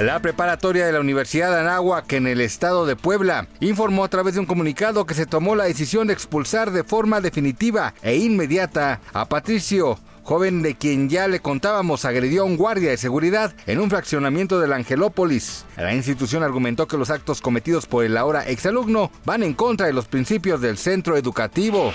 La 0.00 0.18
preparatoria 0.18 0.86
de 0.86 0.92
la 0.92 1.00
Universidad 1.00 1.50
de 1.50 1.60
Anáhuac 1.60 2.10
en 2.14 2.26
el 2.26 2.40
estado 2.40 2.86
de 2.86 2.96
Puebla 2.96 3.48
informó 3.60 4.02
a 4.02 4.08
través 4.08 4.32
de 4.32 4.40
un 4.40 4.46
comunicado 4.46 5.04
que 5.04 5.12
se 5.12 5.26
tomó 5.26 5.54
la 5.54 5.64
decisión 5.64 6.06
de 6.06 6.14
expulsar 6.14 6.70
de 6.70 6.84
forma 6.84 7.20
definitiva 7.20 7.92
e 8.00 8.16
inmediata 8.16 9.00
a 9.12 9.28
Patricio 9.28 9.98
joven 10.22 10.62
de 10.62 10.74
quien 10.74 11.10
ya 11.10 11.28
le 11.28 11.40
contábamos 11.40 12.06
agredió 12.06 12.42
a 12.42 12.44
un 12.46 12.56
guardia 12.56 12.88
de 12.88 12.96
seguridad 12.96 13.52
en 13.66 13.78
un 13.78 13.90
fraccionamiento 13.90 14.58
de 14.58 14.68
la 14.68 14.76
Angelópolis. 14.76 15.66
La 15.76 15.94
institución 15.94 16.42
argumentó 16.42 16.86
que 16.86 16.96
los 16.96 17.10
actos 17.10 17.42
cometidos 17.42 17.84
por 17.84 18.02
el 18.02 18.16
ahora 18.16 18.46
exalumno 18.46 19.10
van 19.26 19.42
en 19.42 19.52
contra 19.52 19.86
de 19.86 19.92
los 19.92 20.06
principios 20.06 20.62
del 20.62 20.78
centro 20.78 21.18
educativo. 21.18 21.92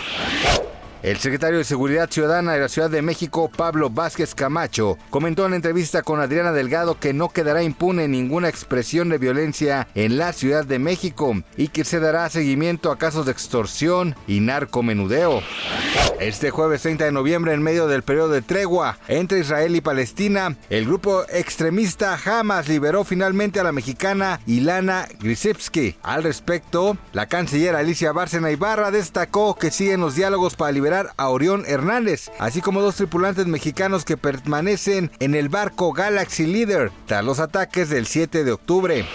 El 1.06 1.18
secretario 1.18 1.60
de 1.60 1.64
Seguridad 1.64 2.10
Ciudadana 2.10 2.54
de 2.54 2.62
la 2.62 2.68
Ciudad 2.68 2.90
de 2.90 3.04
México, 3.04 3.52
Pablo 3.56 3.92
Vázquez 3.92 4.34
Camacho, 4.34 4.98
comentó 5.12 5.46
en 5.46 5.52
la 5.52 5.58
entrevista 5.58 6.02
con 6.02 6.20
Adriana 6.20 6.52
Delgado 6.52 7.00
que 7.00 7.14
no 7.14 7.30
quedará 7.30 7.62
impune 7.62 8.08
ninguna 8.08 8.50
expresión 8.50 9.10
de 9.10 9.20
violencia 9.20 9.88
en 9.94 10.18
la 10.18 10.34
Ciudad 10.34 10.66
de 10.66 10.80
México 10.80 11.36
y 11.58 11.68
que 11.68 11.86
se 11.86 12.00
dará 12.00 12.28
seguimiento 12.32 12.90
a 12.90 12.98
casos 12.98 13.28
de 13.28 13.34
extorsión 13.34 14.16
y 14.26 14.40
narcomenudeo. 14.40 15.44
Este 16.20 16.50
jueves 16.50 16.82
30 16.82 17.06
de 17.06 17.12
noviembre, 17.12 17.54
en 17.54 17.62
medio 17.62 17.86
del 17.86 18.02
periodo 18.02 18.30
de 18.30 18.42
tregua 18.42 18.98
entre 19.08 19.42
Israel 19.42 19.76
y 19.76 19.82
Palestina, 19.82 20.56
el 20.72 20.86
grupo 20.86 21.24
extremista 21.30 22.18
Hamas 22.26 22.68
liberó 22.68 23.04
finalmente 23.04 23.60
a 23.60 23.64
la 23.64 23.72
mexicana 23.72 24.40
Ilana 24.48 25.08
Grisipsky. 25.20 25.98
Al 26.02 26.24
respecto, 26.24 26.98
la 27.14 27.28
canciller 27.28 27.76
Alicia 27.76 28.12
Bárcena 28.12 28.50
Ibarra 28.50 28.90
destacó 28.90 29.56
que 29.56 29.70
siguen 29.70 30.02
los 30.02 30.16
diálogos 30.16 30.56
para 30.56 30.72
liberar 30.72 30.95
a 31.18 31.30
Orión 31.30 31.64
Hernández, 31.68 32.32
así 32.40 32.62
como 32.62 32.82
dos 32.82 32.96
tripulantes 32.96 33.48
mexicanos 33.48 34.06
que 34.06 34.18
permanecen 34.18 35.12
en 35.20 35.36
el 35.36 35.50
barco 35.50 35.92
Galaxy 35.92 36.46
Leader 36.46 36.92
tras 37.06 37.24
los 37.24 37.40
ataques 37.40 37.90
del 37.90 38.08
7 38.08 38.44
de 38.44 38.52
octubre. 38.52 39.06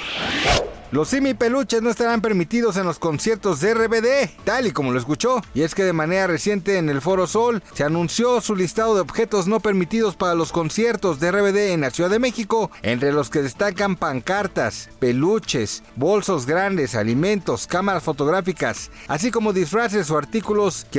Los 0.93 1.11
simi 1.11 1.35
peluches 1.35 1.83
no 1.83 1.91
estarán 1.91 2.21
permitidos 2.21 2.77
en 2.77 2.85
los 2.85 2.99
conciertos 2.99 3.61
de 3.61 3.75
RBD, 3.75 4.43
tal 4.43 4.67
y 4.67 4.73
como 4.73 4.91
lo 4.91 4.99
escuchó. 4.99 5.41
Y 5.55 5.63
es 5.63 5.77
que 5.77 5.85
de 5.85 5.93
manera 5.93 6.27
reciente 6.27 6.79
en 6.79 6.89
el 6.89 7.01
Foro 7.01 7.29
Sol 7.29 7.63
se 7.75 7.85
anunció 7.85 8.41
su 8.41 8.57
listado 8.57 8.97
de 8.97 9.01
objetos 9.01 9.47
no 9.47 9.61
permitidos 9.61 10.17
para 10.17 10.35
los 10.35 10.51
conciertos 10.51 11.21
de 11.21 11.31
RBD 11.31 11.73
en 11.73 11.83
la 11.83 11.91
Ciudad 11.91 12.11
de 12.11 12.19
México, 12.19 12.73
entre 12.83 13.13
los 13.13 13.31
que 13.31 13.41
destacan 13.41 13.95
pancartas, 13.95 14.91
peluches, 14.99 15.85
bolsos 15.95 16.45
grandes, 16.45 16.97
alimentos, 16.97 17.69
cámaras 17.69 18.03
fotográficas, 18.03 18.91
así 19.07 19.31
como 19.31 19.53
disfraces 19.53 20.11
o 20.11 20.19
artículos 20.19 20.87
que 20.91 20.99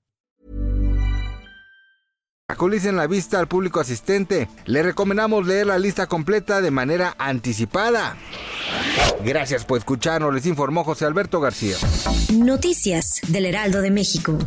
Actualicen 2.51 2.97
la 2.97 3.07
vista 3.07 3.39
al 3.39 3.47
público 3.47 3.79
asistente. 3.79 4.49
Le 4.65 4.83
recomendamos 4.83 5.47
leer 5.47 5.67
la 5.67 5.79
lista 5.79 6.07
completa 6.07 6.59
de 6.59 6.69
manera 6.69 7.15
anticipada. 7.17 8.17
Gracias 9.23 9.63
por 9.63 9.77
escucharnos, 9.77 10.33
les 10.33 10.45
informó 10.45 10.83
José 10.83 11.05
Alberto 11.05 11.39
García. 11.39 11.77
Noticias 12.33 13.21
del 13.29 13.45
Heraldo 13.45 13.81
de 13.81 13.91
México. 13.91 14.37